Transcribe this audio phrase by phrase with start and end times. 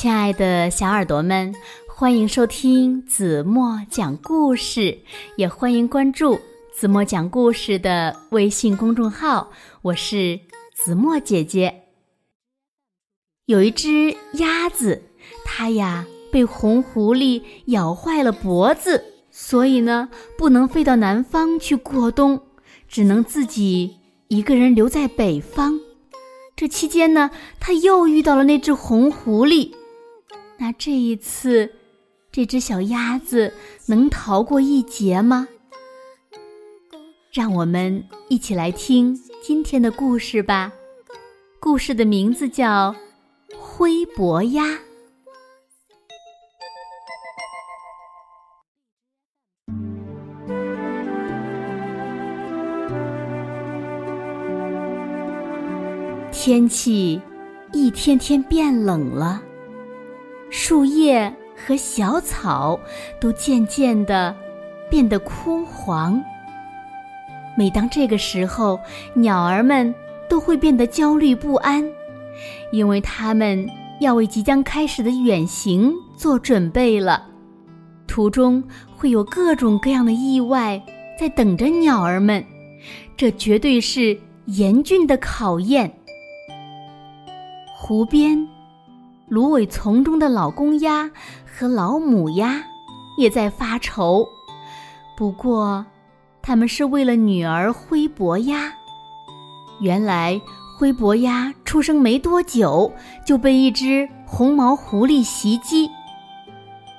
[0.00, 1.54] 亲爱的小耳朵们，
[1.86, 4.98] 欢迎收听子墨讲故事，
[5.36, 6.40] 也欢迎关注
[6.72, 9.50] 子墨讲故事的微信公众号。
[9.82, 10.40] 我是
[10.72, 11.82] 子墨姐姐。
[13.44, 15.02] 有一只鸭子，
[15.44, 20.08] 它呀被红狐狸咬坏了脖子，所以呢
[20.38, 22.40] 不能飞到南方去过冬，
[22.88, 23.98] 只能自己
[24.28, 25.78] 一个人留在北方。
[26.56, 29.72] 这期间呢，它又遇到了那只红狐狸。
[30.62, 31.72] 那这一次，
[32.30, 33.54] 这只小鸭子
[33.86, 35.48] 能逃过一劫吗？
[37.32, 40.70] 让我们一起来听今天的故事吧。
[41.58, 42.92] 故事的名字叫
[43.58, 44.66] 《灰伯鸭》。
[56.30, 57.18] 天气
[57.72, 59.42] 一天天变冷了。
[60.50, 62.78] 树叶和小草
[63.20, 64.34] 都渐渐的
[64.90, 66.22] 变得枯黄。
[67.56, 68.78] 每当这个时候，
[69.14, 69.94] 鸟儿们
[70.28, 71.84] 都会变得焦虑不安，
[72.72, 73.68] 因为它们
[74.00, 77.26] 要为即将开始的远行做准备了。
[78.06, 78.62] 途中
[78.96, 80.80] 会有各种各样的意外
[81.18, 82.44] 在等着鸟儿们，
[83.16, 85.92] 这绝对是严峻的考验。
[87.76, 88.59] 湖边。
[89.30, 91.08] 芦苇丛中的老公鸭
[91.46, 92.64] 和老母鸭
[93.16, 94.28] 也在发愁，
[95.16, 95.86] 不过
[96.42, 98.72] 他们是为了女儿灰伯鸭。
[99.80, 100.40] 原来
[100.76, 102.92] 灰伯鸭出生没多久
[103.24, 105.88] 就被一只红毛狐狸袭击。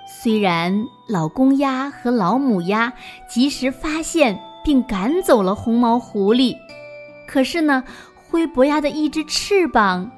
[0.08, 2.94] 虽然老公鸭和老母鸭
[3.30, 6.56] 及时发现并赶走了红毛狐狸，
[7.28, 7.84] 可是呢，
[8.16, 10.10] 灰伯鸭的一只翅膀。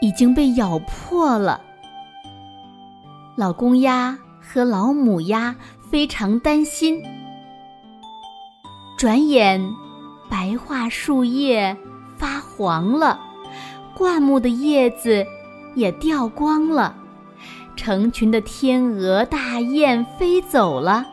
[0.00, 1.60] 已经被咬破了。
[3.36, 5.54] 老公鸭和老母鸭
[5.90, 7.02] 非常担心。
[8.98, 9.60] 转眼，
[10.30, 11.76] 白桦树叶
[12.16, 13.20] 发黄了，
[13.94, 15.26] 灌木的叶子
[15.74, 16.96] 也掉光了，
[17.76, 21.06] 成群的天鹅、大雁飞走了。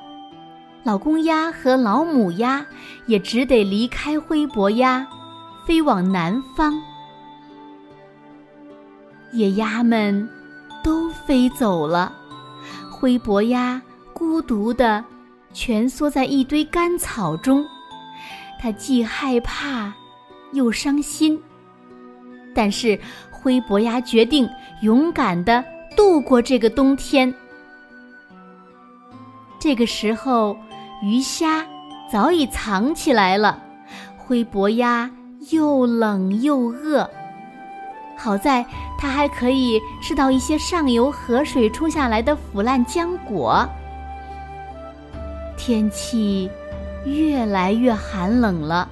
[0.84, 2.66] 老公鸭和老母鸭
[3.06, 5.06] 也只得离开灰伯鸭，
[5.66, 6.81] 飞往南方。
[9.34, 10.30] 野鸭们
[10.84, 12.14] 都飞走了，
[12.92, 13.82] 灰伯鸭
[14.14, 15.04] 孤独地
[15.54, 17.66] 蜷缩在一堆干草中，
[18.62, 19.92] 它既害怕
[20.52, 21.42] 又伤心。
[22.54, 23.00] 但是
[23.32, 24.48] 灰伯鸭决定
[24.84, 25.64] 勇敢地
[25.98, 27.34] 度过这个冬天。
[29.60, 30.56] 这个时候，
[31.02, 31.66] 鱼虾
[32.12, 33.60] 早已藏起来了，
[34.16, 35.10] 灰伯鸭
[35.50, 37.10] 又冷又饿。
[38.18, 38.66] 好在
[38.97, 43.68] 它还可以吃到一些上游河水冲下来的腐烂浆果。
[45.57, 46.50] 天气
[47.06, 48.88] 越来越寒冷了，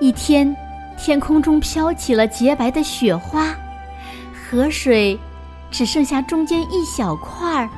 [0.00, 0.54] 一天，
[0.98, 3.54] 天空中飘起了洁白的雪花，
[4.32, 5.18] 河水
[5.70, 7.68] 只剩下中间一小块儿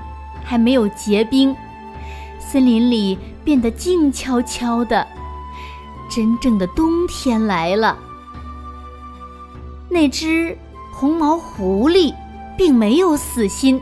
[0.45, 1.55] 还没有结冰，
[2.39, 5.07] 森林里变得静悄悄的，
[6.11, 7.97] 真正的冬天来了。
[9.89, 10.57] 那只
[10.93, 12.15] 红毛狐狸
[12.57, 13.81] 并没有死心，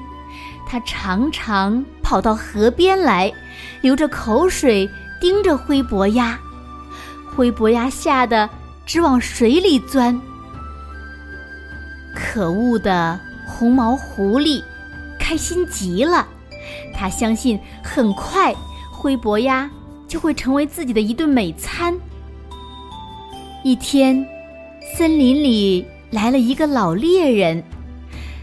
[0.66, 3.32] 它常常跑到河边来，
[3.80, 4.88] 流着口水
[5.20, 6.38] 盯着灰伯鸭。
[7.34, 8.48] 灰伯鸭吓得
[8.84, 10.20] 直往水里钻。
[12.14, 14.62] 可恶的红毛狐狸
[15.18, 16.26] 开心极了，
[16.94, 18.54] 他相信很快
[18.92, 19.68] 灰伯鸭
[20.06, 21.98] 就会成为自己的一顿美餐。
[23.64, 24.24] 一天，
[24.96, 25.86] 森林里。
[26.14, 27.60] 来了一个老猎人，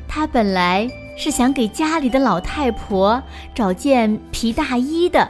[0.06, 3.24] 他本来是想给家里的老太婆
[3.56, 5.26] 找件皮大衣的，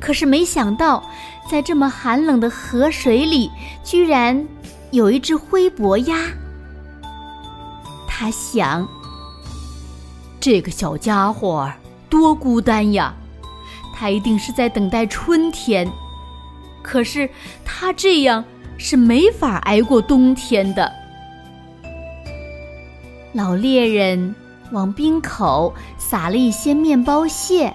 [0.00, 1.08] 可是没想到，
[1.48, 3.48] 在这么寒冷的河水里，
[3.84, 4.44] 居然
[4.90, 6.16] 有一只灰伯鸭。
[8.08, 8.84] 他想，
[10.40, 11.72] 这个小家伙
[12.10, 13.14] 多孤单呀，
[13.94, 15.88] 他一定是在等待春天，
[16.82, 17.30] 可是
[17.64, 18.44] 他这样
[18.78, 20.92] 是没法挨过冬天的。
[23.36, 24.34] 老猎人
[24.72, 27.70] 往冰口撒了一些面包屑，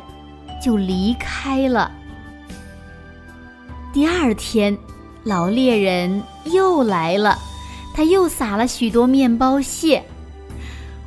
[0.59, 1.91] 就离开了。
[3.93, 4.75] 第二天，
[5.23, 7.37] 老猎人又来了，
[7.93, 10.03] 他又撒了许多面包屑。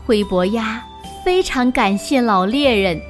[0.07, 0.81] 灰伯鸭
[1.25, 3.03] 非常感谢老猎人，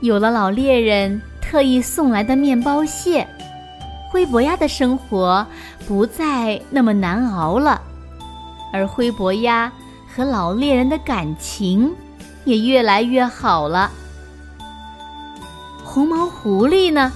[0.00, 3.26] 有了老猎人特意送来的面包屑，
[4.10, 5.46] 灰伯鸭的生活
[5.88, 7.80] 不再那么难熬了。
[8.72, 9.70] 而灰伯鸭
[10.08, 11.94] 和老猎人的感情
[12.44, 13.90] 也越来越好了。
[15.84, 17.12] 红毛狐狸呢，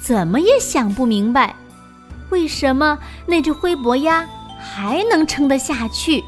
[0.00, 1.54] 怎么也想不明白，
[2.30, 4.26] 为什么那只灰伯鸭
[4.58, 6.22] 还能撑得下去。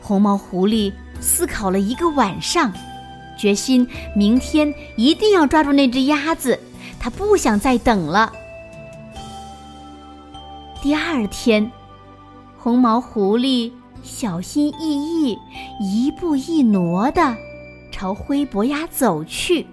[0.00, 2.72] 红毛狐狸思考了一个晚上，
[3.36, 6.58] 决心明天一定要抓住那只鸭子。
[7.00, 8.32] 他不想再等了。
[10.80, 11.68] 第二天，
[12.66, 13.70] 红毛狐狸
[14.02, 15.38] 小心翼翼、
[15.80, 17.36] 一步一挪地
[17.92, 19.64] 朝灰伯鸭走去。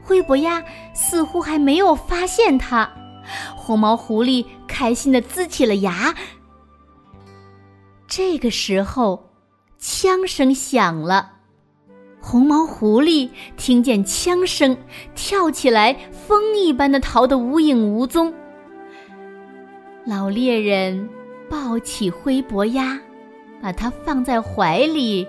[0.00, 0.62] 灰伯鸭
[0.94, 2.88] 似乎还没有发现它，
[3.56, 6.14] 红毛狐狸开心地呲起了牙。
[8.06, 9.30] 这个时候，
[9.76, 11.32] 枪声响了。
[12.20, 14.76] 红毛狐狸听见枪声，
[15.16, 18.32] 跳起来，风一般的逃得无影无踪。
[20.04, 21.08] 老猎人
[21.48, 22.98] 抱起灰伯鸭，
[23.62, 25.26] 把它放在怀里，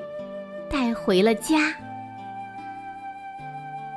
[0.70, 1.74] 带回了家。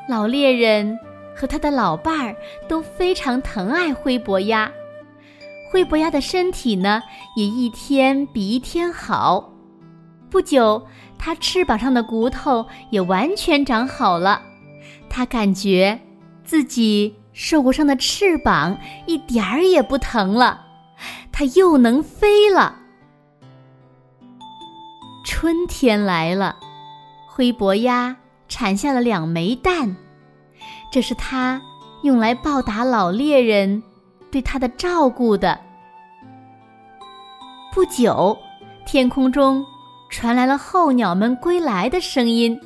[0.08, 0.98] 老猎人
[1.34, 2.36] 和他的老伴儿
[2.68, 4.70] 都非常疼爱灰伯鸭，
[5.70, 7.02] 灰伯鸭的身体呢，
[7.36, 9.52] 也一天比一天好。
[10.30, 10.86] 不久。
[11.22, 14.40] 它翅膀上的骨头也完全长好了，
[15.10, 16.00] 它感觉
[16.44, 20.64] 自己受过伤的翅膀一点儿也不疼了，
[21.40, 22.76] 它又能飞了。
[25.24, 26.54] 春天来了，
[27.26, 28.14] 灰伯鸭
[28.46, 29.96] 产下了两枚蛋，
[30.92, 31.58] 这是它
[32.02, 33.82] 用来报答老猎人
[34.30, 35.58] 对它的照顾的。
[37.72, 38.38] 不久，
[38.84, 39.64] 天空中。
[40.10, 42.60] 传来了候鸟们归来的声音，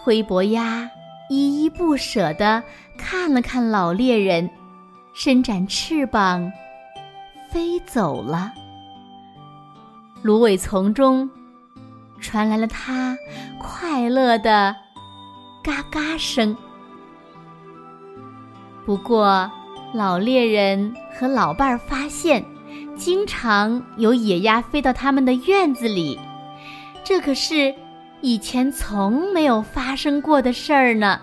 [0.00, 0.88] 灰伯鸭
[1.28, 2.62] 依依不舍地
[2.96, 4.48] 看了看老猎人，
[5.12, 6.52] 伸展翅膀
[7.54, 8.52] 飞走了。
[10.22, 11.30] 芦苇丛中
[12.20, 13.16] 传来了它
[13.60, 14.74] 快乐的
[15.62, 16.56] 嘎嘎声。
[18.84, 19.48] 不过，
[19.92, 22.44] 老猎人和老伴儿发现，
[22.96, 26.18] 经常有野鸭飞到他们的院子里。
[27.04, 27.72] 这可是
[28.20, 31.20] 以前从没有发生过的事儿呢。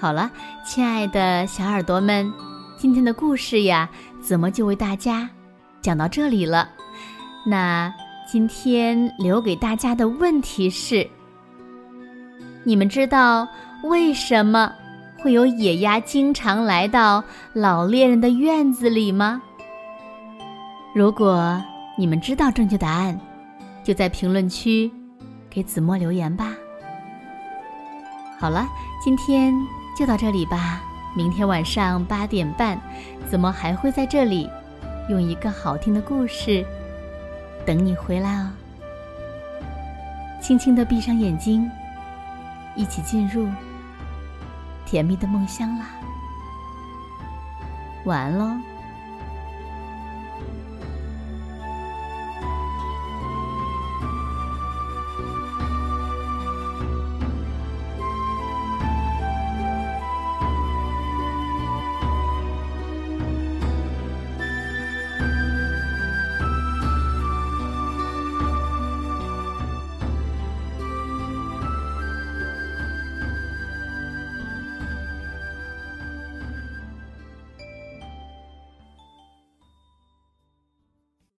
[0.00, 0.30] 好了，
[0.64, 2.32] 亲爱的小耳朵们，
[2.76, 3.88] 今天的故事呀，
[4.22, 5.28] 怎么就为大家
[5.80, 6.68] 讲到这里了？
[7.44, 7.92] 那
[8.30, 11.04] 今天留给大家的问题是：
[12.62, 13.48] 你们知道
[13.82, 14.72] 为什么？
[15.20, 19.42] 会有野鸭经常来到老猎人的院子里吗？
[20.94, 21.60] 如果
[21.96, 23.18] 你们知道正确答案，
[23.82, 24.88] 就在评论区
[25.50, 26.54] 给子墨留言吧。
[28.38, 28.68] 好了，
[29.02, 29.52] 今天
[29.98, 30.80] 就到这里吧。
[31.16, 32.80] 明天晚上八点半，
[33.28, 34.48] 怎么还会在这里
[35.08, 36.64] 用一个好听的故事
[37.66, 38.48] 等你回来哦。
[40.40, 41.68] 轻轻的闭上眼睛，
[42.76, 43.48] 一起进入。
[44.86, 45.86] 甜蜜的梦乡啦，
[48.04, 48.56] 晚安喽。